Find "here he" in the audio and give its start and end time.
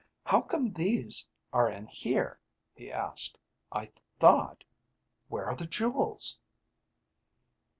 1.85-2.91